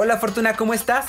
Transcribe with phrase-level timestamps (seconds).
[0.00, 1.06] Hola Fortuna, ¿cómo estás?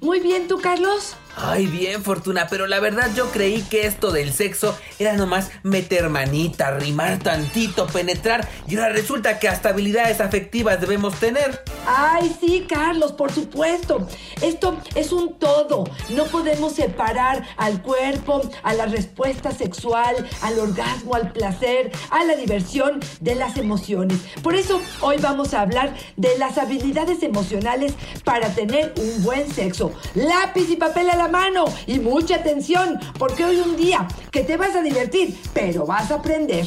[0.00, 1.14] Muy bien, ¿tú, Carlos?
[1.36, 6.08] Ay, bien, Fortuna, pero la verdad yo creí que esto del sexo era nomás meter
[6.08, 11.62] manita, rimar tantito, penetrar, y ahora resulta que hasta habilidades afectivas debemos tener.
[11.86, 14.06] Ay, sí, Carlos, por supuesto.
[14.40, 15.84] Esto es un todo.
[16.10, 22.36] No podemos separar al cuerpo, a la respuesta sexual, al orgasmo, al placer, a la
[22.36, 24.18] diversión de las emociones.
[24.42, 27.94] Por eso hoy vamos a hablar de las habilidades emocionales
[28.24, 29.92] para tener un buen sexo.
[30.14, 34.56] Lápiz y papel a la mano y mucha atención, porque hoy un día que te
[34.56, 36.66] vas a divertir, pero vas a aprender.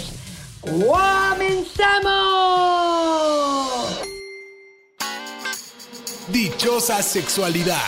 [0.61, 1.83] ¡Comenzamos!
[6.29, 7.81] Dichosa sexualidad.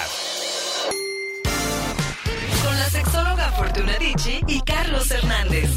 [2.64, 5.70] Con la sexóloga Fortuna Dicci y Carlos Hernández.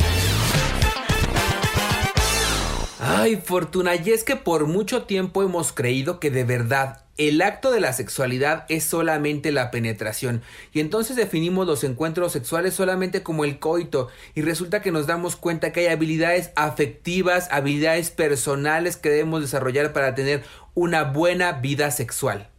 [3.00, 7.70] Ay, Fortuna, y es que por mucho tiempo hemos creído que de verdad el acto
[7.70, 13.44] de la sexualidad es solamente la penetración y entonces definimos los encuentros sexuales solamente como
[13.44, 19.10] el coito y resulta que nos damos cuenta que hay habilidades afectivas, habilidades personales que
[19.10, 20.44] debemos desarrollar para tener
[20.74, 22.50] una buena vida sexual.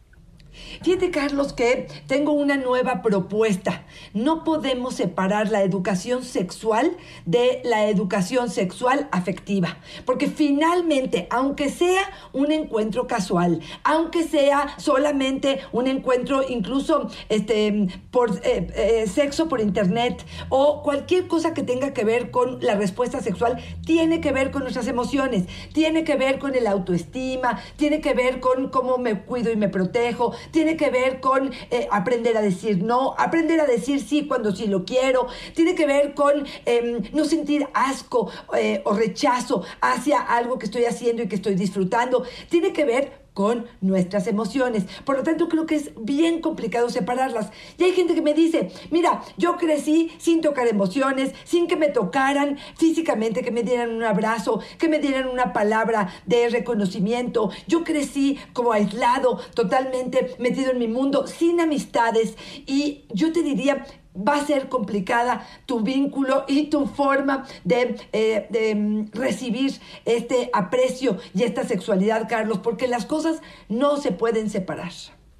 [0.82, 3.84] Fíjate, Carlos, que tengo una nueva propuesta.
[4.14, 6.96] No podemos separar la educación sexual
[7.26, 9.78] de la educación sexual afectiva.
[10.04, 18.30] Porque finalmente, aunque sea un encuentro casual, aunque sea solamente un encuentro incluso este, por
[18.44, 23.20] eh, eh, sexo por internet o cualquier cosa que tenga que ver con la respuesta
[23.20, 28.14] sexual, tiene que ver con nuestras emociones, tiene que ver con el autoestima, tiene que
[28.14, 30.32] ver con cómo me cuido y me protejo,
[30.76, 34.84] que ver con eh, aprender a decir no, aprender a decir sí cuando sí lo
[34.84, 40.66] quiero, tiene que ver con em, no sentir asco eh, o rechazo hacia algo que
[40.66, 44.84] estoy haciendo y que estoy disfrutando, tiene que ver con nuestras emociones.
[45.06, 47.48] Por lo tanto, creo que es bien complicado separarlas.
[47.78, 51.88] Y hay gente que me dice, mira, yo crecí sin tocar emociones, sin que me
[51.88, 57.50] tocaran físicamente, que me dieran un abrazo, que me dieran una palabra de reconocimiento.
[57.66, 62.36] Yo crecí como aislado, totalmente metido en mi mundo, sin amistades.
[62.66, 63.86] Y yo te diría,
[64.26, 71.18] va a ser complicada tu vínculo y tu forma de, eh, mm, recibir este aprecio
[71.34, 74.92] y esta sexualidad, Carlos, porque las cosas no se pueden separar.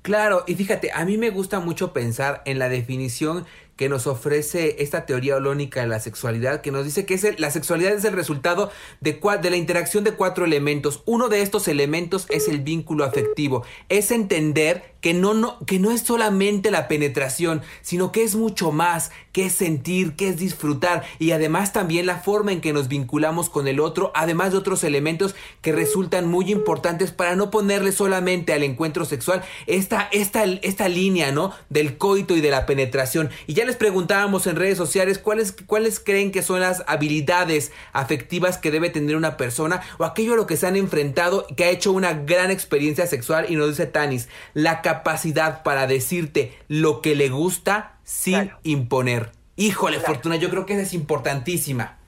[0.02, 3.44] Claro, y fíjate, a mí me gusta mucho pensar en la definición
[3.80, 7.50] que nos ofrece esta teoría holónica de la sexualidad, que nos dice que es la
[7.50, 8.70] sexualidad es el resultado
[9.00, 11.02] de, de la interacción de cuatro elementos.
[11.06, 15.90] Uno de estos elementos es el vínculo afectivo, es entender que no, no, que no
[15.90, 21.04] es solamente la penetración, sino que es mucho más, que es sentir, que es disfrutar
[21.18, 24.84] y además también la forma en que nos vinculamos con el otro, además de otros
[24.84, 30.88] elementos que resultan muy importantes para no ponerle solamente al encuentro sexual esta, esta, esta
[30.88, 31.52] línea, ¿no?
[31.68, 33.30] Del coito y de la penetración.
[33.46, 38.58] Y ya les preguntábamos en redes sociales cuáles, cuáles creen que son las habilidades afectivas
[38.58, 41.70] que debe tener una persona o aquello a lo que se han enfrentado que ha
[41.70, 47.14] hecho una gran experiencia sexual y nos dice Tanis, la capacidad para decirte lo que
[47.14, 49.30] le gusta sin imponer.
[49.54, 51.99] Híjole, Fortuna, yo creo que esa es importantísima.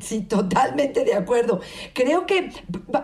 [0.00, 1.60] Sí, totalmente de acuerdo.
[1.92, 2.50] Creo que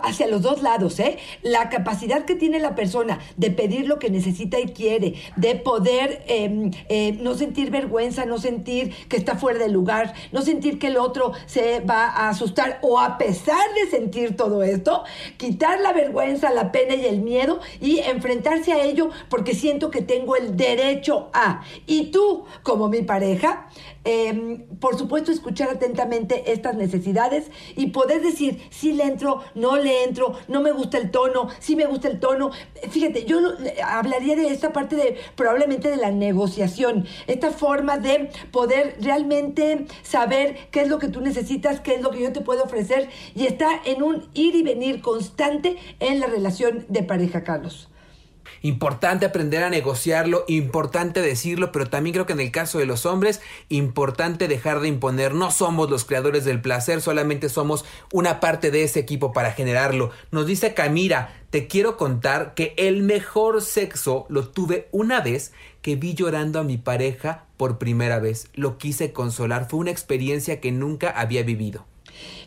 [0.03, 1.19] hacia los dos lados, ¿eh?
[1.43, 6.23] La capacidad que tiene la persona de pedir lo que necesita y quiere, de poder
[6.29, 10.87] em, eh, no sentir vergüenza, no sentir que está fuera de lugar, no sentir que
[10.87, 15.03] el otro se va a asustar o a pesar de sentir todo esto,
[15.37, 20.01] quitar la vergüenza, la pena y el miedo y enfrentarse a ello porque siento que
[20.01, 21.65] tengo el derecho a.
[21.87, 23.67] Y tú, como mi pareja,
[24.05, 26.84] em, por supuesto, escuchar atentamente estas necesidades
[27.77, 31.77] y poder decir si le entro, no le entro, no me gusta el tono, si
[31.77, 32.51] me gusta el tono.
[32.91, 33.39] Fíjate, yo
[33.85, 40.69] hablaría de esta parte de probablemente de la negociación, esta forma de poder realmente saber
[40.71, 43.47] qué es lo que tú necesitas, qué es lo que yo te puedo ofrecer y
[43.47, 47.89] está en un ir y venir constante en la relación de pareja, Carlos.
[48.65, 53.05] Importante aprender a negociarlo, importante decirlo, pero también creo que en el caso de los
[53.05, 55.35] hombres, importante dejar de imponer.
[55.35, 60.13] No somos los creadores del placer, solamente somos una parte de ese equipo para generarlo.
[60.31, 65.53] Nos dice Camira, te quiero contar que el mejor sexo lo tuve una vez
[65.83, 68.49] que vi llorando a mi pareja por primera vez.
[68.55, 71.85] Lo quise consolar, fue una experiencia que nunca había vivido.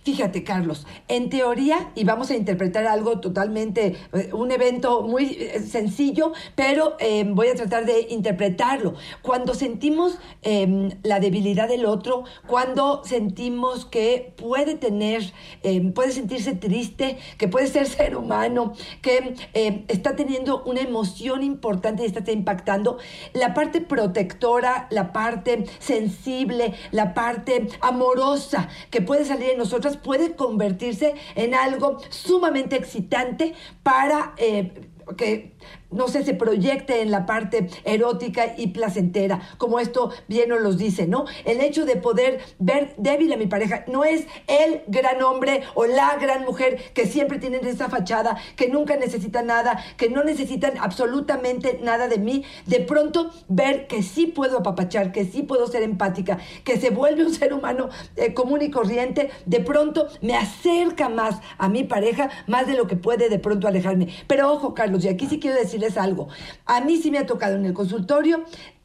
[0.08, 5.60] Fíjate, Carlos, en teoría, y vamos a interpretar algo totalmente, eh, un evento muy eh,
[5.60, 8.94] sencillo, pero eh, voy a tratar de interpretarlo.
[9.22, 16.54] Cuando sentimos em, la debilidad del otro, cuando sentimos que puede tener, em, puede sentirse
[16.54, 18.72] triste, que puede ser ser humano,
[19.02, 22.98] que em, está teniendo una emoción importante y está impactando,
[23.34, 30.36] la parte protectora, la parte sensible, la parte amorosa que puede salir en nosotras puede
[30.36, 33.54] convertirse en algo sumamente excitante
[33.84, 34.72] para eh,
[35.16, 35.56] que
[35.92, 40.78] no sé, se proyecte en la parte erótica y placentera, como esto bien nos los
[40.78, 41.26] dice, ¿no?
[41.46, 45.86] El hecho de poder ver débil a mi pareja no es el gran hombre o
[45.86, 50.74] la gran mujer que siempre tienen esa fachada, que nunca necesitan nada, que no necesitan
[50.80, 52.44] absolutamente nada de mí.
[52.66, 57.26] De pronto ver que sí puedo apapachar, que sí puedo ser empática, que se vuelve
[57.26, 62.30] un ser humano eh, común y corriente, de pronto me acerca más a mi pareja,
[62.48, 64.08] más de lo que puede de pronto alejarme.
[64.28, 66.28] Pero ojo, Carlos, y aquí sí quiero decir decirles algo.
[66.66, 68.44] A mí sí me ha tocado en el consultorio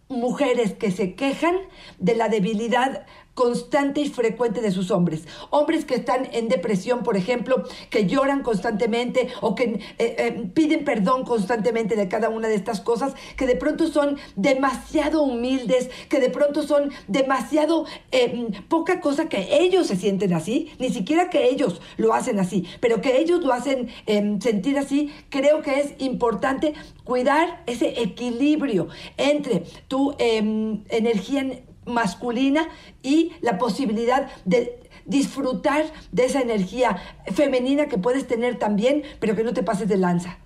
[0.08, 1.54] mujeres que se quejan
[1.98, 5.26] de la debilidad constante y frecuente de sus hombres.
[5.50, 10.84] Hombres que están en depresión, por ejemplo, que lloran constantemente o que eh, eh, piden
[10.84, 16.20] perdón constantemente de cada una de estas cosas, que de pronto son demasiado humildes, que
[16.20, 21.48] de pronto son demasiado eh, poca cosa que ellos se sienten así, ni siquiera que
[21.48, 23.88] ellos lo hacen así, pero que ellos lo hacen
[24.40, 26.74] sentir así, creo que es importante
[27.04, 32.68] cuidar ese equilibrio entre tu em, energía masculina
[33.02, 36.96] y la posibilidad de disfrutar de esa energía
[37.34, 40.38] femenina que puedes tener también, pero que no te pases de lanza.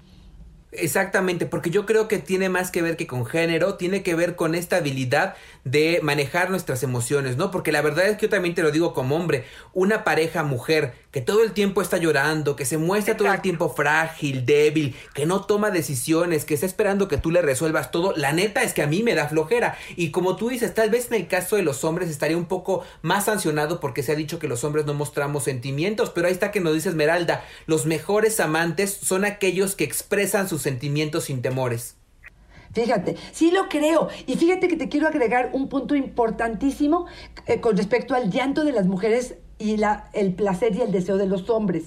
[0.79, 4.37] Exactamente, porque yo creo que tiene más que ver que con género, tiene que ver
[4.37, 5.35] con esta habilidad
[5.65, 7.51] de manejar nuestras emociones, ¿no?
[7.51, 10.95] Porque la verdad es que yo también te lo digo como hombre, una pareja mujer
[11.17, 15.25] que todo el tiempo está llorando, que se muestra todo el tiempo frágil, débil, que
[15.25, 18.83] no toma decisiones, que está esperando que tú le resuelvas todo, la neta es que
[18.83, 19.79] a mí me da flojera.
[19.97, 22.85] Y como tú dices, tal vez en el caso de los hombres estaría un poco
[23.01, 26.51] más sancionado porque se ha dicho que los hombres no mostramos sentimientos, pero ahí está
[26.51, 31.97] que nos dice Esmeralda, los mejores amantes son aquellos que expresan sus sentimientos sin temores.
[32.73, 34.09] Fíjate, sí lo creo.
[34.27, 37.07] Y fíjate que te quiero agregar un punto importantísimo
[37.47, 41.17] eh, con respecto al llanto de las mujeres y la, el placer y el deseo
[41.17, 41.85] de los hombres.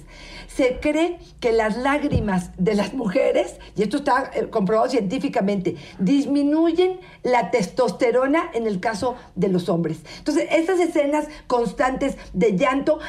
[0.48, 7.00] Se cree que las lágrimas de las mujeres, y esto está eh, comprobado científicamente, disminuyen
[7.24, 10.00] la testosterona en el caso de los hombres.
[10.18, 13.00] Entonces, estas escenas constantes de llanto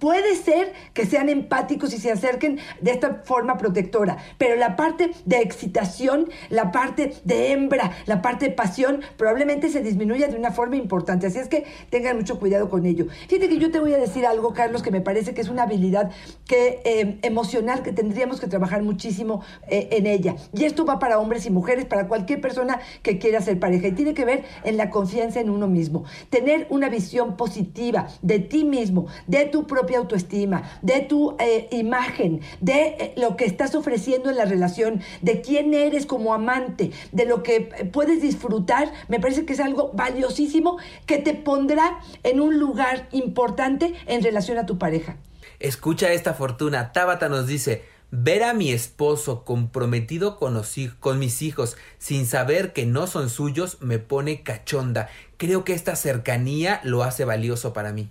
[0.00, 5.12] puede ser que sean empáticos y se acerquen de esta forma protectora, pero la parte
[5.24, 10.50] de excitación, la parte de hembra, la parte de pasión, probablemente se disminuya de una
[10.50, 11.26] forma importante.
[11.26, 13.06] Así es que tengan mucho cuidado con ello.
[13.28, 15.64] Fíjate que yo te voy a decir algo, Carlos, que me parece que es una
[15.64, 16.10] habilidad
[16.46, 20.36] que, eh, emocional que tendríamos que trabajar muchísimo eh, en ella.
[20.52, 23.88] Y esto va para hombres y mujeres, para cualquier persona que quiera ser pareja.
[23.88, 26.04] Y tiene que ver en la confianza en uno mismo.
[26.30, 32.40] Tener una visión positiva de ti mismo, de tu propia autoestima, de tu eh, imagen,
[32.60, 37.42] de lo que estás ofreciendo en la relación, de quién eres como amante, de lo
[37.42, 43.08] que puedes disfrutar, me parece que es algo valiosísimo que te pondrá en un lugar
[43.12, 45.16] importante en relación a tu pareja.
[45.58, 46.92] Escucha esta fortuna.
[46.92, 50.60] Tabata nos dice, ver a mi esposo comprometido con,
[51.00, 55.08] con mis hijos sin saber que no son suyos me pone cachonda.
[55.36, 58.10] Creo que esta cercanía lo hace valioso para mí.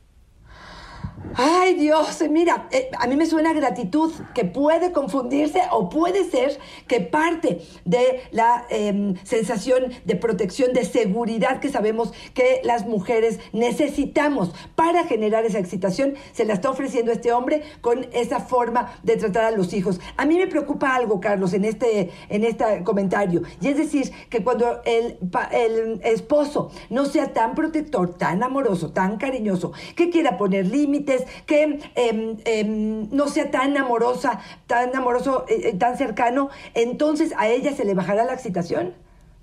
[1.35, 6.59] Ay Dios, mira, eh, a mí me suena gratitud que puede confundirse o puede ser
[6.87, 13.39] que parte de la em, sensación de protección, de seguridad que sabemos que las mujeres
[13.53, 19.15] necesitamos para generar esa excitación, se la está ofreciendo este hombre con esa forma de
[19.15, 20.01] tratar a los hijos.
[20.17, 24.43] A mí me preocupa algo, Carlos, en este, en este comentario, y es decir, que
[24.43, 25.17] cuando el,
[25.51, 31.10] el esposo no sea tan protector, tan amoroso, tan cariñoso, que quiera poner límites,
[31.45, 37.47] que em, em, no sea tan amorosa, tan amoroso, eh, eh, tan cercano, entonces a
[37.47, 38.93] ella se le bajará la excitación.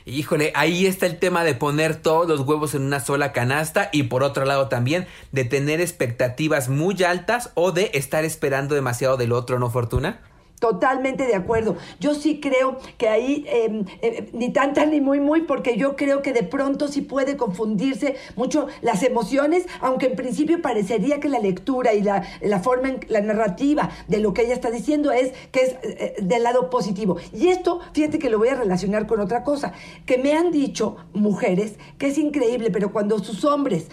[0.04, 4.04] Híjole, ahí está el tema de poner todos los huevos en una sola canasta y
[4.04, 9.32] por otro lado también de tener expectativas muy altas o de estar esperando demasiado del
[9.32, 10.20] otro, ¿no, Fortuna?
[10.58, 11.76] Totalmente de acuerdo.
[12.00, 16.22] Yo sí creo que ahí em, eh, ni tanta ni muy muy, porque yo creo
[16.22, 21.38] que de pronto sí puede confundirse mucho las emociones, aunque en principio parecería que la
[21.38, 25.60] lectura y la, la forma, la narrativa de lo que ella está diciendo es que
[25.60, 27.16] es eh, del lado positivo.
[27.32, 29.72] Y esto, fíjate que lo voy a relacionar con otra cosa,
[30.06, 33.88] que me han dicho mujeres que es increíble, pero cuando sus hombres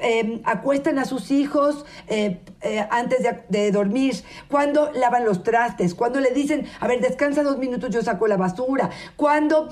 [0.00, 4.14] eh, acuestan a sus hijos eh, eh, antes de, de dormir,
[4.50, 8.36] cuando lavan los trastes, cuando le dicen, a ver, descansa dos minutos, yo saco la
[8.36, 9.68] basura, cuando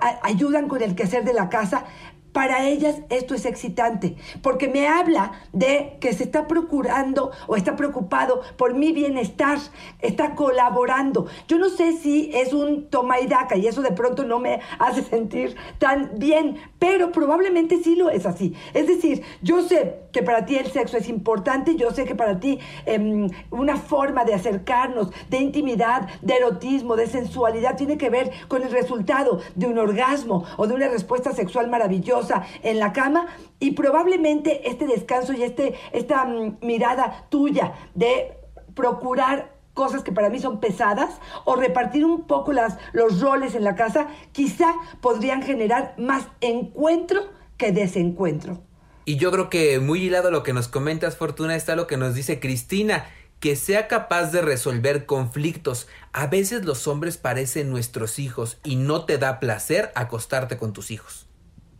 [0.00, 1.84] a- ayudan con el quehacer de la casa,
[2.32, 7.76] para ellas esto es excitante, porque me habla de que se está procurando o está
[7.76, 9.58] preocupado por mi bienestar,
[10.00, 11.26] está colaborando.
[11.46, 14.60] Yo no sé si es un toma y daca y eso de pronto no me
[14.78, 18.54] hace sentir tan bien, pero probablemente sí lo es así.
[18.72, 22.40] Es decir, yo sé que para ti el sexo es importante, yo sé que para
[22.40, 28.30] ti em, una forma de acercarnos, de intimidad, de erotismo, de sensualidad, tiene que ver
[28.48, 32.21] con el resultado de un orgasmo o de una respuesta sexual maravillosa
[32.62, 33.26] en la cama
[33.58, 38.36] y probablemente este descanso y este, esta mm, mirada tuya de
[38.74, 43.64] procurar cosas que para mí son pesadas o repartir un poco las, los roles en
[43.64, 48.60] la casa, quizá podrían generar más encuentro que desencuentro.
[49.04, 52.14] Y yo creo que muy hilado lo que nos comentas, Fortuna, está lo que nos
[52.14, 53.06] dice Cristina,
[53.40, 55.88] que sea capaz de resolver conflictos.
[56.12, 60.92] A veces los hombres parecen nuestros hijos y no te da placer acostarte con tus
[60.92, 61.26] hijos.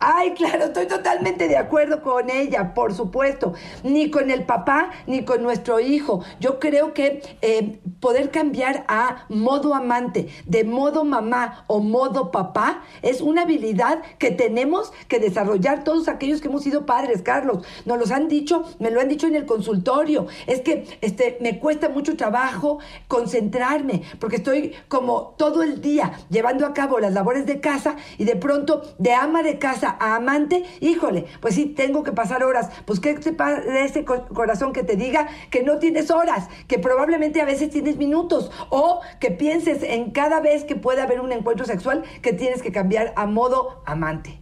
[0.05, 3.53] Ay, claro, estoy totalmente de acuerdo con ella, por supuesto.
[3.83, 6.25] Ni con el papá, ni con nuestro hijo.
[6.41, 12.83] Yo creo que eh, poder cambiar a modo amante, de modo mamá o modo papá,
[13.01, 17.65] es una habilidad que tenemos que desarrollar todos aquellos que hemos sido padres, Carlos.
[17.85, 20.27] Nos los han dicho, me lo han dicho en el consultorio.
[20.47, 26.65] Es que este, me cuesta mucho trabajo concentrarme, porque estoy como todo el día llevando
[26.65, 30.63] a cabo las labores de casa y de pronto de ama de casa a amante,
[30.79, 32.69] híjole, pues sí, tengo que pasar horas.
[32.85, 37.41] Pues ¿qué te parece co- corazón que te diga que no tienes horas, que probablemente
[37.41, 41.65] a veces tienes minutos o que pienses en cada vez que puede haber un encuentro
[41.65, 44.39] sexual que tienes que cambiar a modo amante?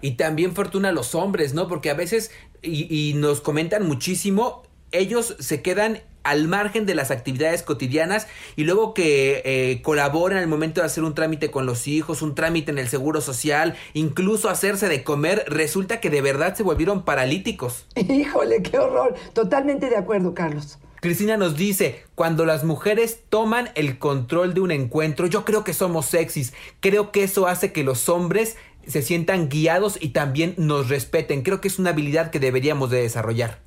[0.00, 1.66] Y también fortuna a los hombres, ¿no?
[1.68, 2.30] Porque a veces,
[2.62, 4.62] y nos comentan muchísimo,
[4.92, 8.26] ellos se quedan al margen de las actividades cotidianas
[8.56, 12.34] y luego que eh, colaboran al momento de hacer un trámite con los hijos, un
[12.34, 17.04] trámite en el seguro social, incluso hacerse de comer, resulta que de verdad se volvieron
[17.04, 17.86] paralíticos.
[17.94, 19.14] Híjole, qué horror.
[19.32, 20.78] Totalmente de acuerdo, Carlos.
[21.00, 25.74] Cristina nos dice, cuando las mujeres toman el control de un encuentro, yo creo que
[25.74, 30.88] somos sexys, creo que eso hace que los hombres se sientan guiados y también nos
[30.88, 33.60] respeten, creo que es una habilidad que deberíamos de desarrollar.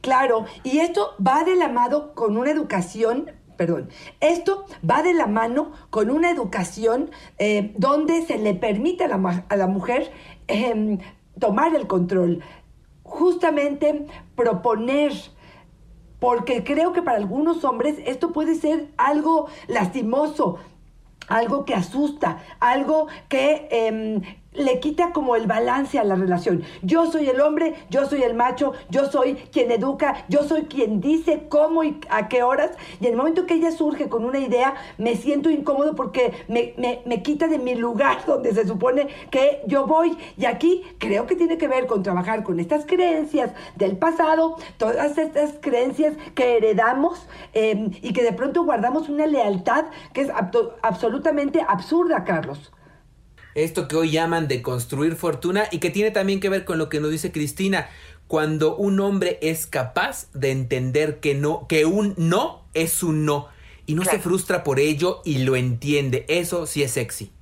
[0.00, 3.88] Claro, y esto va de la mano con una educación, perdón,
[4.20, 9.08] esto va de la mano con una educación eh, donde se le permite a
[9.56, 10.10] la, mujer
[10.48, 10.98] em,
[11.38, 12.42] tomar el control,
[13.02, 14.06] justamente
[14.36, 15.12] proponer,
[16.18, 20.58] porque creo que para algunos hombres esto puede ser algo lastimoso,
[21.28, 24.22] algo que asusta, algo que em,
[24.52, 26.62] le quita como el balance a la relación.
[26.82, 31.00] Yo soy el hombre, yo soy el macho, yo soy quien educa, yo soy quien
[31.00, 32.70] dice cómo y a qué horas.
[33.00, 36.74] Y en el momento que ella surge con una idea, me siento incómodo porque me,
[36.78, 40.16] me- me quita de mi lugar donde se supone que yo voy.
[40.36, 45.16] Y aquí creo que tiene que ver con trabajar con estas creencias del pasado, todas
[45.16, 50.30] estas creencias que heredamos eh, y que de pronto guardamos una lealtad que es
[50.82, 52.72] absolutamente absurda, Carlos.
[53.54, 56.88] Esto que hoy llaman de construir fortuna y que tiene también que ver con lo
[56.88, 57.88] que nos dice Cristina,
[58.28, 63.48] cuando un hombre es capaz de entender que no, que un no es un no
[63.86, 67.32] y no se frustra por ello y lo entiende, eso sí es sexy.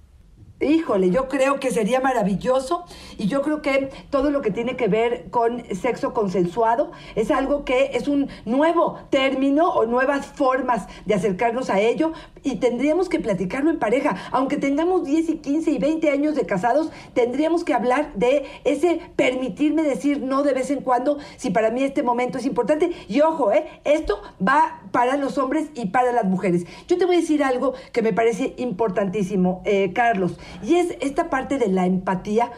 [0.61, 2.85] Híjole, yo creo que sería maravilloso
[3.17, 7.65] y yo creo que todo lo que tiene que ver con sexo consensuado es algo
[7.65, 13.21] que es un nuevo término o nuevas formas de acercarnos a ello y tendríamos que
[13.21, 14.17] platicarlo en pareja.
[14.31, 19.01] Aunque tengamos 10 y 15 y 20 años de casados, tendríamos que hablar de ese
[19.17, 22.93] permitirme decir no de vez en cuando si para mí este momento es importante.
[23.09, 23.67] Y ojo, ¿eh?
[23.85, 26.67] esto va para los hombres y para las mujeres.
[26.87, 31.31] Yo te voy a decir algo que me parece importantísimo, eh, Carlos, y es esta
[31.31, 32.51] parte de la empatía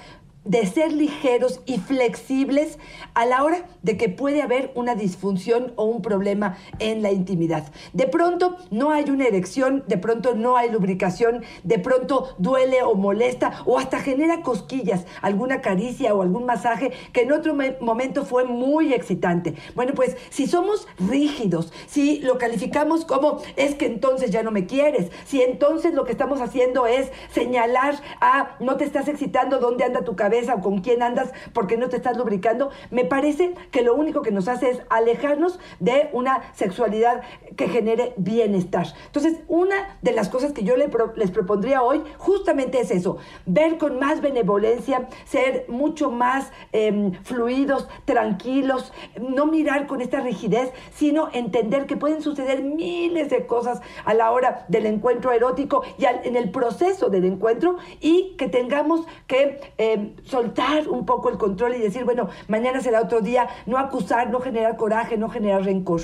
[0.45, 2.79] de ser ligeros y flexibles
[3.15, 7.71] a la hora de que puede haber una disfunción o un problema en la intimidad.
[7.93, 12.95] De pronto no hay una erección, de pronto no hay lubricación, de pronto duele o
[12.95, 18.25] molesta o hasta genera cosquillas, alguna caricia o algún masaje que en otro me- momento
[18.25, 19.55] fue muy excitante.
[19.75, 24.67] Bueno, pues si somos rígidos, si lo calificamos como es que entonces ya no me
[24.67, 29.85] quieres, si entonces lo que estamos haciendo es señalar a no te estás excitando, dónde
[29.85, 33.55] anda tu cabeza, cabeza o con quién andas porque no te estás lubricando, me parece
[33.73, 37.23] que lo único que nos hace es alejarnos de una sexualidad
[37.57, 38.87] que genere bienestar.
[39.07, 43.99] Entonces, una de las cosas que yo les propondría hoy justamente es eso, ver con
[43.99, 51.87] más benevolencia, ser mucho más em, fluidos, tranquilos, no mirar con esta rigidez, sino entender
[51.87, 56.51] que pueden suceder miles de cosas a la hora del encuentro erótico y en el
[56.53, 62.05] proceso del encuentro y que tengamos que em, soltar un poco el control y decir,
[62.05, 66.01] bueno, mañana será otro día, no acusar, no generar coraje, no generar rencor.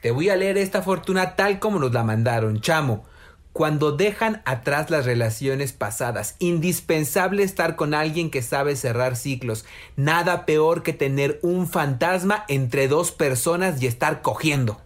[0.00, 3.04] Te voy a leer esta fortuna tal como nos la mandaron, chamo.
[3.52, 9.64] Cuando dejan atrás las relaciones pasadas, indispensable estar con alguien que sabe cerrar ciclos.
[9.96, 14.80] Nada peor que tener un fantasma entre dos personas y estar cogiendo.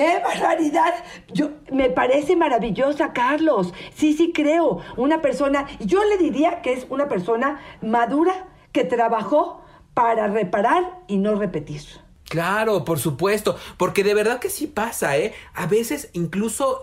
[0.00, 0.94] ¡Qué barbaridad!
[1.30, 3.74] Yo, me parece maravillosa, Carlos.
[3.94, 4.78] Sí, sí creo.
[4.96, 11.18] Una persona, yo le diría que es una persona madura que trabajó para reparar y
[11.18, 11.82] no repetir.
[12.30, 15.34] Claro, por supuesto, porque de verdad que sí pasa, ¿eh?
[15.52, 16.80] A veces incluso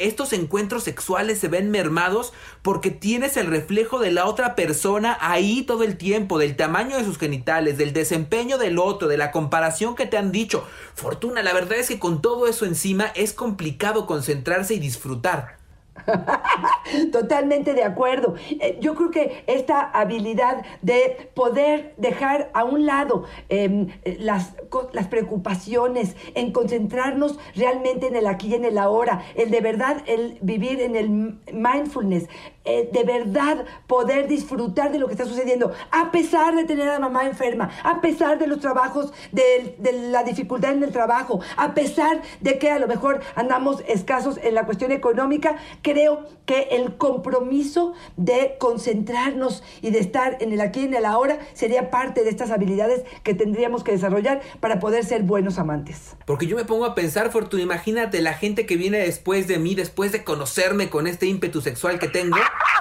[0.00, 5.62] estos encuentros sexuales se ven mermados porque tienes el reflejo de la otra persona ahí
[5.62, 9.94] todo el tiempo, del tamaño de sus genitales, del desempeño del otro, de la comparación
[9.94, 10.66] que te han dicho.
[10.94, 15.59] Fortuna, la verdad es que con todo eso encima es complicado concentrarse y disfrutar.
[17.12, 18.34] Totalmente de acuerdo.
[18.50, 23.88] Eh, yo creo que esta habilidad de poder dejar a un lado em,
[24.18, 24.54] las,
[24.92, 30.02] las preocupaciones, en concentrarnos realmente en el aquí y en el ahora, el de verdad,
[30.06, 31.10] el vivir en el
[31.52, 32.28] mindfulness,
[32.64, 36.98] eh, de verdad poder disfrutar de lo que está sucediendo, a pesar de tener a
[36.98, 41.74] mamá enferma, a pesar de los trabajos, de, de la dificultad en el trabajo, a
[41.74, 46.96] pesar de que a lo mejor andamos escasos en la cuestión económica, creo que el
[46.96, 52.24] compromiso de concentrarnos y de estar en el aquí y en el ahora sería parte
[52.24, 56.16] de estas habilidades que tendríamos que desarrollar para poder ser buenos amantes.
[56.26, 59.74] Porque yo me pongo a pensar, Fortuna, imagínate la gente que viene después de mí,
[59.74, 62.36] después de conocerme con este ímpetu sexual que tengo.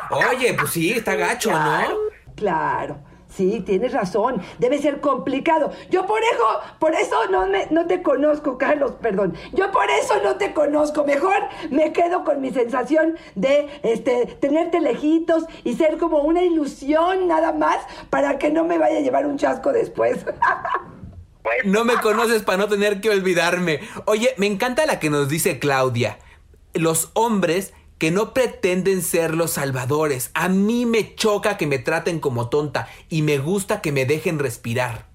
[0.09, 1.81] Oye, pues sí, está gacho, ¿no?
[2.35, 2.97] Claro.
[3.29, 4.41] Sí, tienes razón.
[4.57, 5.71] Debe ser complicado.
[5.91, 9.35] Yo por eso, por eso no, me, no te conozco, Carlos, perdón.
[9.53, 11.05] Yo por eso no te conozco.
[11.05, 11.35] Mejor
[11.69, 17.53] me quedo con mi sensación de este, tenerte lejitos y ser como una ilusión nada
[17.53, 17.77] más
[18.09, 20.25] para que no me vaya a llevar un chasco después.
[21.65, 23.79] No me conoces para no tener que olvidarme.
[24.05, 26.17] Oye, me encanta la que nos dice Claudia.
[26.73, 30.32] Los hombres que no pretenden ser los salvadores.
[30.34, 34.40] A mí me choca que me traten como tonta y me gusta que me dejen
[34.40, 35.07] respirar.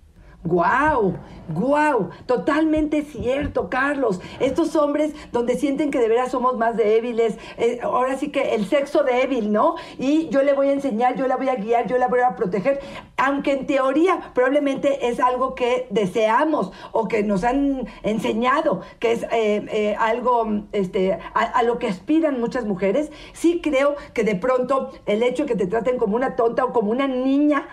[0.44, 1.18] ¡Guau!
[1.48, 2.10] ¡Guau!
[2.26, 4.20] Totalmente cierto, Carlos.
[4.40, 8.66] Estos hombres donde sienten que de veras somos más débiles, eh, ahora sí que el
[8.66, 9.74] sexo débil, ¿no?
[9.98, 12.34] Y yo le voy a enseñar, yo la voy a guiar, yo la voy a
[12.34, 12.80] proteger,
[13.16, 19.24] aunque en teoría probablemente es algo que deseamos o que nos han enseñado, que es
[19.24, 24.92] eh, eh, algo este, a, lo que aspiran muchas mujeres, sí creo que de pronto
[25.04, 27.68] el hecho de que te traten como una tonta o como una niña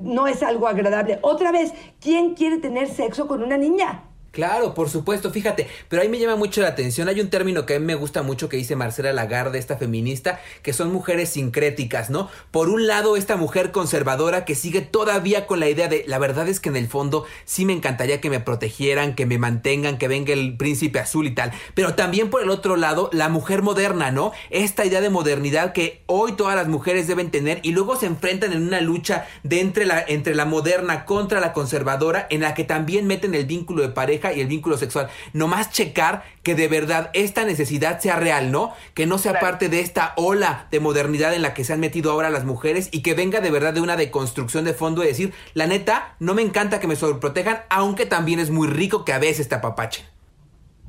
[0.00, 1.18] no es algo agradable.
[1.22, 4.09] Otra vez, ¿quién quiere tener sexo con una niña?
[4.32, 7.74] Claro, por supuesto, fíjate, pero ahí me llama mucho la atención, hay un término que
[7.74, 12.10] a mí me gusta mucho que dice Marcela Lagarde, esta feminista, que son mujeres sincréticas,
[12.10, 12.30] ¿no?
[12.52, 16.46] Por un lado, esta mujer conservadora que sigue todavía con la idea de, la verdad
[16.46, 20.06] es que en el fondo sí me encantaría que me protegieran, que me mantengan, que
[20.06, 24.12] venga el príncipe azul y tal, pero también por el otro lado, la mujer moderna,
[24.12, 24.30] ¿no?
[24.50, 28.52] Esta idea de modernidad que hoy todas las mujeres deben tener y luego se enfrentan
[28.52, 32.62] en una lucha de entre la, entre la moderna contra la conservadora, en la que
[32.62, 35.08] también meten el vínculo de pareja y el vínculo sexual.
[35.32, 38.72] Nomás checar que de verdad esta necesidad sea real, ¿no?
[38.94, 42.12] Que no sea parte de esta ola de modernidad en la que se han metido
[42.12, 45.32] ahora las mujeres y que venga de verdad de una deconstrucción de fondo y decir,
[45.54, 49.18] la neta, no me encanta que me sobreprotejan, aunque también es muy rico que a
[49.18, 50.19] veces te apapachen.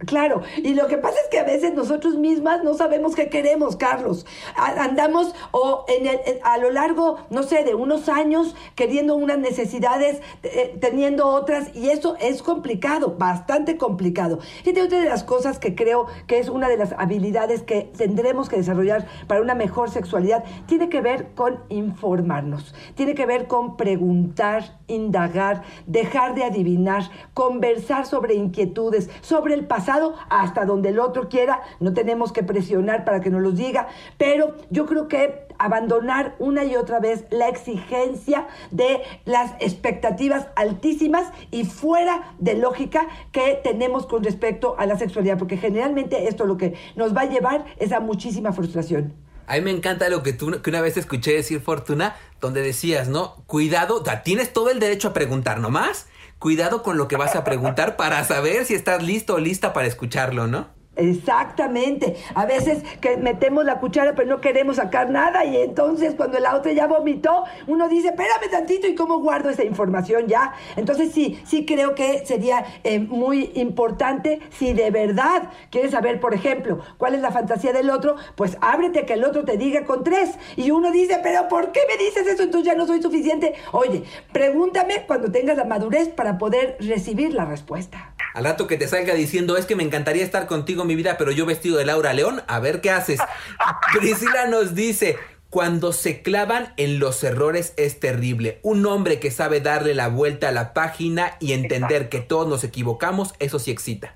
[0.05, 3.75] Claro, y lo que pasa es que a veces nosotros mismas no sabemos qué queremos,
[3.75, 4.25] Carlos.
[4.55, 6.09] andamos o en
[6.43, 11.89] a lo largo, no sé, de unos años queriendo unas necesidades, eh, teniendo otras, y
[11.89, 14.39] eso es complicado, bastante complicado.
[14.63, 18.49] Fíjate, otra de las cosas que creo que es una de las habilidades que tendremos
[18.49, 23.77] que desarrollar para una mejor sexualidad, tiene que ver con informarnos, tiene que ver con
[23.77, 31.29] preguntar, indagar, dejar de adivinar, conversar sobre inquietudes, sobre el pasado hasta donde el otro
[31.29, 36.35] quiera, no tenemos que presionar para que nos los diga, pero yo creo que abandonar
[36.39, 43.59] una y otra vez la exigencia de las expectativas altísimas y fuera de lógica que
[43.63, 47.65] tenemos con respecto a la sexualidad, porque generalmente esto lo que nos va a llevar
[47.77, 49.13] es a muchísima frustración.
[49.47, 53.07] A mí me encanta lo que tú que una vez escuché decir Fortuna, donde decías,
[53.07, 53.35] ¿no?
[53.45, 56.07] Cuidado, tienes todo el derecho a preguntar nomás.
[56.39, 59.87] Cuidado con lo que vas a preguntar para saber si estás listo o lista para
[59.87, 60.80] escucharlo, ¿no?
[60.97, 62.17] Exactamente.
[62.35, 66.55] A veces que metemos la cuchara pero no queremos sacar nada y entonces cuando la
[66.55, 70.53] otra ya vomitó, uno dice, espérame tantito y cómo guardo esa información ya.
[70.75, 76.33] Entonces sí, sí creo que sería eh, muy importante si de verdad quieres saber, por
[76.33, 80.03] ejemplo, cuál es la fantasía del otro, pues ábrete que el otro te diga con
[80.03, 80.31] tres.
[80.57, 82.43] Y uno dice, pero ¿por qué me dices eso?
[82.43, 83.53] Entonces ya no soy suficiente.
[83.71, 88.10] Oye, pregúntame cuando tengas la madurez para poder recibir la respuesta.
[88.33, 91.31] Al rato que te salga diciendo, es que me encantaría estar contigo mi vida, pero
[91.31, 93.19] yo vestido de Laura León, a ver qué haces.
[93.99, 95.17] Priscila nos dice,
[95.49, 98.59] cuando se clavan en los errores es terrible.
[98.63, 102.63] Un hombre que sabe darle la vuelta a la página y entender que todos nos
[102.63, 104.15] equivocamos, eso sí excita.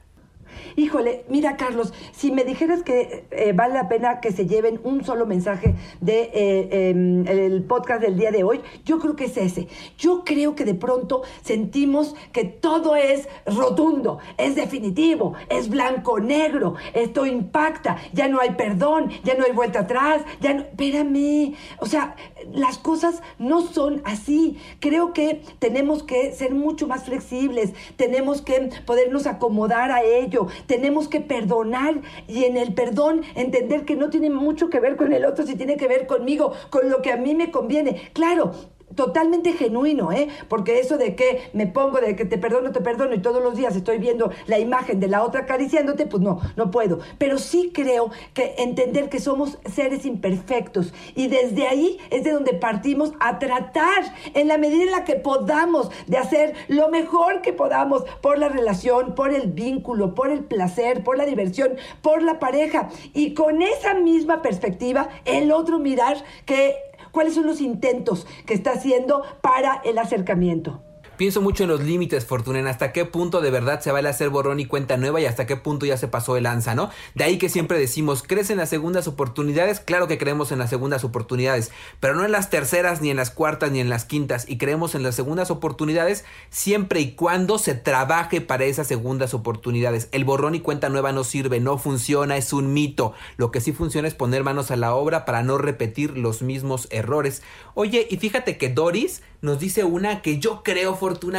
[0.78, 5.06] Híjole, mira Carlos, si me dijeras que eh, vale la pena que se lleven un
[5.06, 9.38] solo mensaje de eh, em, el podcast del día de hoy, yo creo que es
[9.38, 9.70] ese.
[9.98, 16.76] Yo creo que de pronto sentimos que todo es rotundo, es definitivo, es blanco negro,
[16.94, 21.86] esto impacta, ya no hay perdón, ya no hay vuelta atrás, ya no, espérame, o
[21.86, 22.18] sea,
[22.52, 24.58] las cosas no son así.
[24.82, 31.08] Creo que tenemos que ser mucho más flexibles, tenemos que podernos acomodar a ello, tenemos
[31.08, 35.26] que perdonar y en el perdón entender que no tiene mucho que ver con el
[35.26, 38.10] otro, si tiene que ver conmigo, con lo que a mí me conviene.
[38.14, 38.52] Claro,
[38.94, 40.28] totalmente genuino, ¿eh?
[40.48, 43.56] Porque eso de que me pongo, de que te perdono, te perdono y todos los
[43.56, 47.00] días estoy viendo la imagen de la otra acariciándote, pues no, no puedo.
[47.18, 52.54] Pero sí creo que entender que somos seres imperfectos y desde ahí es de donde
[52.54, 57.54] partimos a tratar en la medida en la que podamos de hacer lo mejor que
[57.54, 62.40] podamos por la relación, por el vínculo, por el placer, por la diversión, por la
[62.40, 66.76] pareja y con esa misma perspectiva el otro mirar que
[67.16, 70.85] cuáles son los intentos que está haciendo para el acercamiento.
[71.18, 74.60] Pienso mucho en los límites, Fortunen, hasta qué punto de verdad se vale hacer borrón
[74.60, 76.90] y cuenta nueva y hasta qué punto ya se pasó el lanza, ¿no?
[77.14, 79.80] De ahí que siempre decimos, ¿crees en las segundas oportunidades?
[79.80, 83.32] Claro que creemos en las segundas oportunidades, pero no en las terceras, ni en las
[83.32, 87.76] cuartas, ni en las quintas, y creemos en las segundas oportunidades siempre y cuando se
[87.76, 90.10] trabaje para esas segundas oportunidades.
[90.12, 93.14] El borrón y cuenta nueva no sirve, no funciona, es un mito.
[93.38, 96.88] Lo que sí funciona es poner manos a la obra para no repetir los mismos
[96.92, 97.42] errores.
[97.74, 100.96] Oye, y fíjate que Doris nos dice una que yo creo,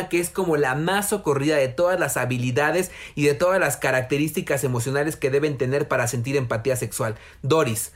[0.09, 4.64] Que es como la más socorrida de todas las habilidades y de todas las características
[4.64, 7.16] emocionales que deben tener para sentir empatía sexual.
[7.42, 7.92] Doris,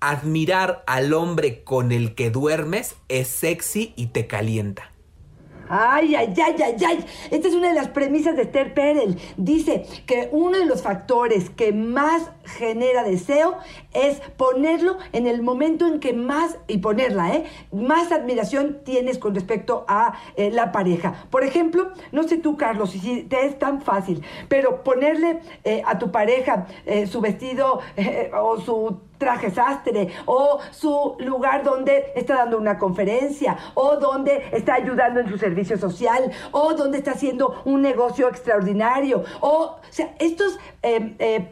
[0.00, 4.90] admirar al hombre con el que duermes es sexy y te calienta.
[5.68, 7.04] Ay, ay, ay, ay, ay.
[7.30, 9.18] Esta es una de las premisas de Esther Perel.
[9.38, 13.58] Dice que uno de los factores que más genera deseo
[13.92, 17.44] es ponerlo en el momento en que más, y ponerla, ¿eh?
[17.72, 21.26] Más admiración tienes con respecto a eh, la pareja.
[21.30, 25.98] Por ejemplo, no sé tú, Carlos, si te es tan fácil, pero ponerle eh, a
[25.98, 27.80] tu pareja eh, su vestido
[28.40, 34.74] o su traje sastre o su lugar donde está dando una conferencia o donde está
[34.74, 40.14] ayudando en su servicio social o donde está haciendo un negocio extraordinario o, o sea,
[40.18, 41.50] estas eh,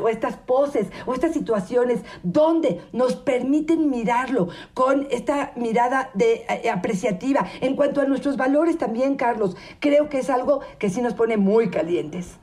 [0.00, 6.70] o estas poses o estas situaciones donde nos permiten mirarlo con esta mirada de, eh,
[6.70, 11.14] apreciativa en cuanto a nuestros valores también, Carlos, creo que es algo que sí nos
[11.14, 12.38] pone muy calientes.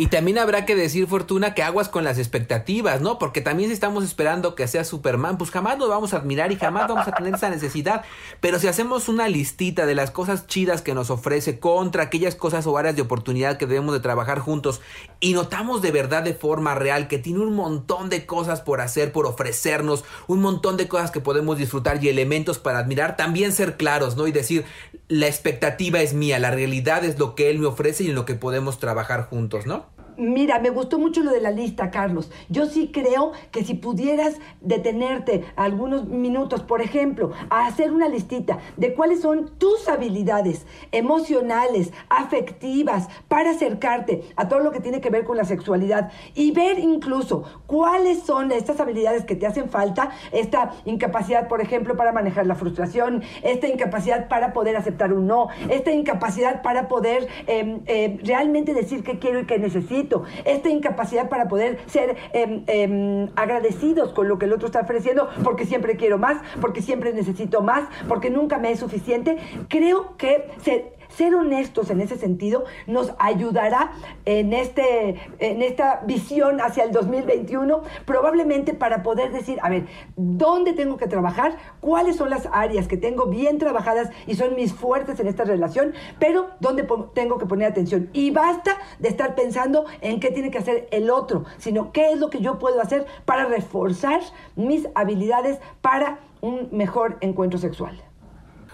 [0.00, 3.18] Y también habrá que decir, Fortuna, que aguas con las expectativas, ¿no?
[3.18, 6.56] Porque también si estamos esperando que sea Superman, pues jamás nos vamos a admirar y
[6.56, 8.04] jamás vamos a tener esa necesidad.
[8.40, 12.64] Pero si hacemos una listita de las cosas chidas que nos ofrece contra aquellas cosas
[12.68, 14.80] o áreas de oportunidad que debemos de trabajar juntos
[15.18, 19.10] y notamos de verdad de forma real que tiene un montón de cosas por hacer,
[19.10, 23.76] por ofrecernos, un montón de cosas que podemos disfrutar y elementos para admirar, también ser
[23.76, 24.28] claros, ¿no?
[24.28, 24.64] Y decir,
[25.08, 28.24] la expectativa es mía, la realidad es lo que él me ofrece y en lo
[28.24, 29.87] que podemos trabajar juntos, ¿no?
[30.18, 32.28] Mira, me gustó mucho lo de la lista, Carlos.
[32.48, 38.58] Yo sí creo que si pudieras detenerte algunos minutos, por ejemplo, a hacer una listita
[38.76, 45.08] de cuáles son tus habilidades emocionales, afectivas, para acercarte a todo lo que tiene que
[45.08, 50.10] ver con la sexualidad y ver incluso cuáles son estas habilidades que te hacen falta,
[50.32, 55.46] esta incapacidad, por ejemplo, para manejar la frustración, esta incapacidad para poder aceptar un no,
[55.70, 60.07] esta incapacidad para poder eh, eh, realmente decir qué quiero y qué necesito
[60.44, 65.28] esta incapacidad para poder ser em, em, agradecidos con lo que el otro está ofreciendo,
[65.44, 70.50] porque siempre quiero más, porque siempre necesito más, porque nunca me es suficiente, creo que
[70.62, 73.90] se ser honestos en ese sentido nos ayudará
[74.24, 80.74] en, este, en esta visión hacia el 2021, probablemente para poder decir, a ver, ¿dónde
[80.74, 81.56] tengo que trabajar?
[81.80, 85.92] ¿Cuáles son las áreas que tengo bien trabajadas y son mis fuertes en esta relación?
[86.20, 88.10] Pero ¿dónde tengo que poner atención?
[88.12, 92.20] Y basta de estar pensando en qué tiene que hacer el otro, sino qué es
[92.20, 94.20] lo que yo puedo hacer para reforzar
[94.54, 98.07] mis habilidades para un mejor encuentro sexual.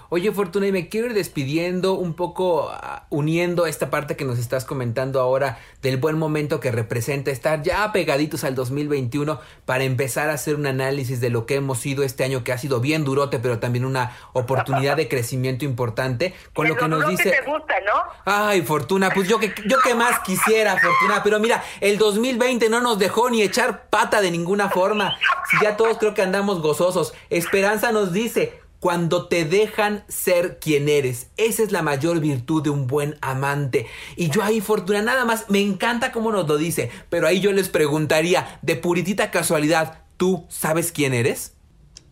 [0.09, 4.38] Oye, Fortuna, y me quiero ir despidiendo un poco ah, uniendo esta parte que nos
[4.38, 10.31] estás comentando ahora del buen momento que representa estar ya pegaditos al 2021 para empezar
[10.31, 13.05] a hacer un análisis de lo que hemos sido este año que ha sido bien
[13.05, 17.75] durote, pero también una oportunidad de crecimiento importante con lo que nos dice te gusta,
[17.81, 18.03] ¿no?
[18.25, 22.81] Ay, Fortuna, pues yo que yo que más quisiera, Fortuna, pero mira, el 2020 no
[22.81, 25.17] nos dejó ni echar pata de ninguna forma.
[25.51, 27.14] Si ya todos creo que andamos gozosos.
[27.31, 31.31] Esperanza nos dice, cuando te dejan ser quien eres.
[31.38, 33.87] Esa es la mayor virtud de un buen amante.
[34.14, 37.51] Y yo ahí, Fortuna, nada más, me encanta cómo nos lo dice, pero ahí yo
[37.53, 41.55] les preguntaría, de puritita casualidad, ¿tú sabes quién eres?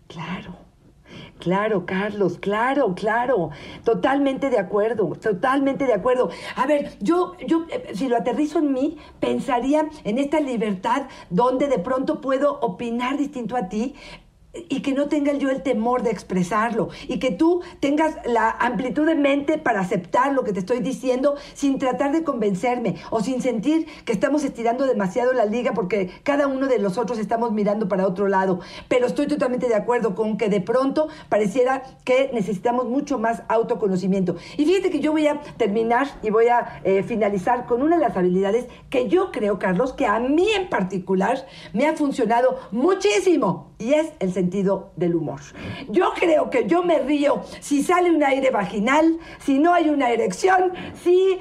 [0.08, 0.62] Claro.
[1.42, 3.50] Claro, Carlos, claro, claro.
[3.82, 6.30] Totalmente de acuerdo, totalmente de acuerdo.
[6.54, 11.66] A ver, yo, yo, eh, si lo aterrizo en mí, pensaría en esta libertad donde
[11.66, 13.96] de pronto puedo opinar distinto a ti,
[14.54, 19.06] y que no tenga yo el temor de expresarlo y que tú tengas la amplitud
[19.06, 23.40] de mente para aceptar lo que te estoy diciendo sin tratar de convencerme o sin
[23.40, 28.06] sentir que estamos estirando demasiado la liga porque cada uno de nosotros estamos mirando para
[28.06, 28.60] otro lado.
[28.88, 34.36] Pero estoy totalmente de acuerdo con que de pronto pareciera que necesitamos mucho más autoconocimiento.
[34.56, 38.02] Y fíjate que yo voy a terminar y voy a eh, finalizar con una de
[38.02, 43.71] las habilidades que yo creo, Carlos, que a mí en particular me ha funcionado muchísimo
[43.82, 45.40] y es el sentido del humor.
[45.88, 50.10] Yo creo que yo me río si sale un aire vaginal, si no hay una
[50.10, 51.38] erección, si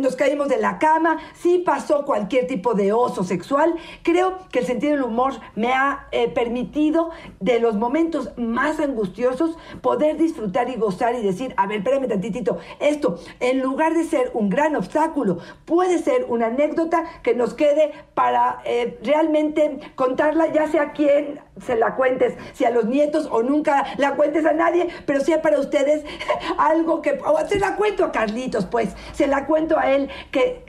[0.00, 3.74] nos caímos de la cama, si pasó cualquier tipo de oso sexual.
[4.02, 9.56] Creo que el sentido del humor me ha eh, permitido de los momentos más angustiosos
[9.80, 14.32] poder disfrutar y gozar y decir, a ver, espérame tantitito, esto en lugar de ser
[14.34, 20.66] un gran obstáculo, puede ser una anécdota que nos quede para eh, realmente contarla, ya
[20.66, 24.88] sea quien se la cuentes, si a los nietos o nunca la cuentes a nadie,
[25.06, 26.04] pero sea para ustedes
[26.58, 27.20] algo que...
[27.48, 30.64] se la cuento a Carlitos, pues, se la cuento a él que...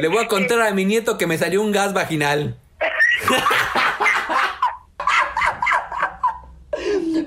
[0.00, 2.56] Le voy a contar a mi nieto que me salió un gas vaginal.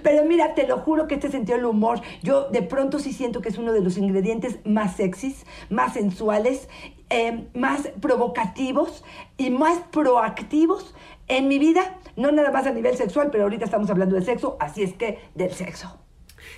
[0.03, 3.41] Pero mira, te lo juro que este sentido del humor, yo de pronto sí siento
[3.41, 6.69] que es uno de los ingredientes más sexys, más sensuales,
[7.09, 9.03] eh, más provocativos
[9.37, 10.93] y más proactivos
[11.27, 14.57] en mi vida, no nada más a nivel sexual, pero ahorita estamos hablando de sexo,
[14.59, 15.99] así es que del sexo.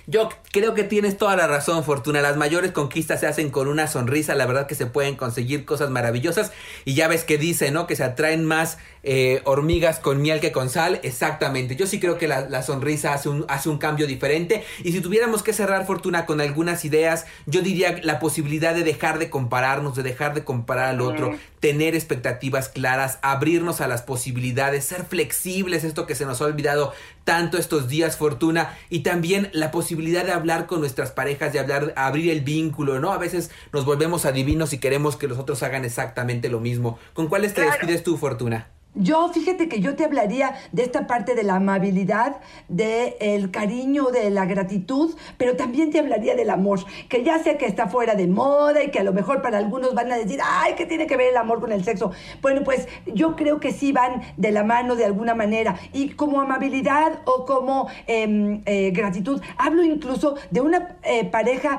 [0.06, 2.20] Yo creo que tienes toda la razón, Fortuna.
[2.20, 4.34] Las mayores conquistas se hacen con una sonrisa.
[4.34, 6.52] La verdad que se pueden conseguir cosas maravillosas.
[6.84, 7.86] Y ya ves que dice, ¿no?
[7.86, 11.00] Que se atraen más eh, hormigas con miel que con sal.
[11.02, 11.76] Exactamente.
[11.76, 14.64] Yo sí creo que la, sonrisa hace un, hace un cambio diferente.
[14.84, 19.18] Y si tuviéramos que cerrar, Fortuna, con algunas ideas, yo diría la posibilidad de dejar
[19.18, 24.84] de compararnos, de dejar de comparar al otro, tener expectativas claras, abrirnos a las posibilidades,
[24.84, 26.92] ser flexibles, esto que se nos ha olvidado
[27.24, 28.76] tanto estos días, Fortuna.
[28.88, 33.00] Y también la posibilidad posibilidad de hablar con nuestras parejas, de hablar, abrir el vínculo,
[33.00, 33.12] ¿no?
[33.12, 36.96] A veces nos volvemos adivinos y queremos que los otros hagan exactamente lo mismo.
[37.12, 38.68] ¿Con cuáles te despides tú, Fortuna?
[38.96, 44.06] Yo, fíjate que yo te hablaría de esta parte de la amabilidad, del el cariño,
[44.06, 48.16] de la gratitud, pero también te hablaría del amor, que ya sé que está fuera
[48.16, 51.06] de moda y que a lo mejor para algunos van a decir, ay, ¿qué tiene
[51.06, 52.10] que ver el amor con el sexo?
[52.42, 55.76] Bueno, pues yo creo que sí van de la mano de alguna manera.
[55.92, 61.78] Y como amabilidad o como em, eh, gratitud, hablo incluso de una eh, pareja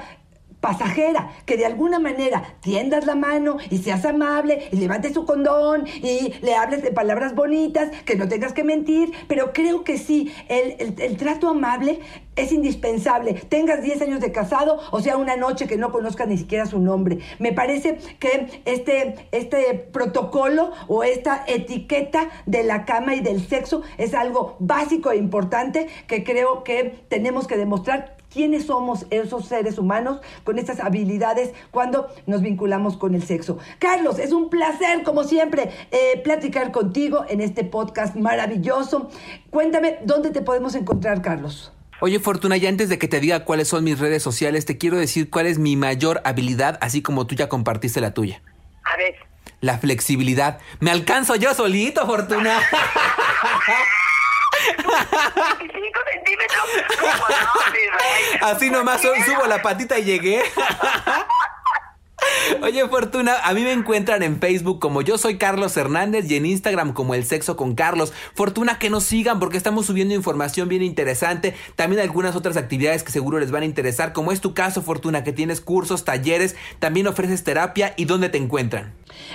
[0.62, 5.88] pasajera, que de alguna manera tiendas la mano y seas amable y levantes su condón
[5.88, 10.32] y le hables de palabras bonitas, que no tengas que mentir, pero creo que sí,
[10.47, 12.00] el, trato amable
[12.36, 16.38] es indispensable, tengas 10 años de casado o sea una noche que no conozcas ni
[16.38, 17.19] siquiera su nombre.
[17.39, 23.82] Me parece que este, este protocolo o esta etiqueta de la cama y del sexo
[23.97, 29.78] es algo básico e importante que creo que tenemos que demostrar quiénes somos esos seres
[29.78, 33.58] humanos con estas habilidades cuando nos vinculamos con el sexo.
[33.80, 39.10] Carlos, es un placer, como siempre, eh, platicar contigo en este podcast maravilloso.
[39.50, 41.72] Cuéntame, ¿dónde te podemos encontrar, Carlos?
[42.00, 44.98] Oye, Fortuna, ya antes de que te diga cuáles son mis redes sociales, te quiero
[44.98, 48.41] decir cuál es mi mayor habilidad, así como tú ya compartiste la tuya.
[48.84, 49.15] A ver.
[49.60, 50.58] La flexibilidad.
[50.80, 52.60] Me alcanzo yo solito, Fortuna.
[55.60, 56.63] 25 centímetros.
[57.00, 58.47] ¿Cómo no, mi reina?
[58.47, 60.43] Así nomás subo la patita y llegué.
[62.62, 66.45] Oye, Fortuna, a mí me encuentran en Facebook como yo soy Carlos Hernández y en
[66.45, 68.13] Instagram como El Sexo con Carlos.
[68.36, 71.56] Fortuna, que nos sigan porque estamos subiendo información bien interesante.
[71.76, 75.24] También algunas otras actividades que seguro les van a interesar, como es tu caso, Fortuna,
[75.24, 78.93] que tienes cursos, talleres, también ofreces terapia y dónde te encuentran.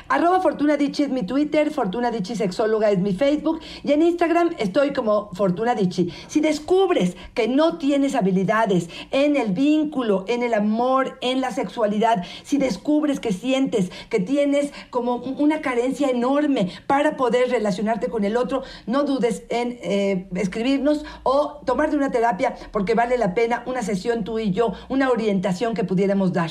[0.09, 4.55] Arroba Fortuna Dichi es mi Twitter, Fortuna Dichi Sexóloga es mi Facebook y en Instagram
[4.59, 6.13] estoy como Fortuna Dichi.
[6.29, 12.25] Si descubres que no tienes habilidades en el vínculo, en el amor, en la sexualidad,
[12.43, 18.37] si descubres que sientes que tienes como una carencia enorme para poder relacionarte con el
[18.37, 23.83] otro, no dudes en eh, escribirnos o tomarte una terapia porque vale la pena una
[23.83, 26.51] sesión tú y yo, una orientación que pudiéramos dar.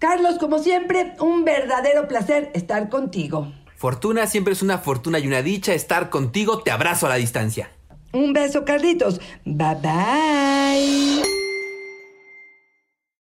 [0.00, 3.52] Carlos, como siempre, un verdadero placer estar contigo.
[3.76, 6.62] Fortuna siempre es una fortuna y una dicha estar contigo.
[6.62, 7.70] Te abrazo a la distancia.
[8.14, 9.20] Un beso, Carlitos.
[9.44, 11.49] Bye bye.